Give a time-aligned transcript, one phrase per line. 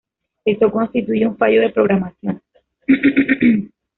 [0.45, 2.41] Esto constituye un fallo de programación.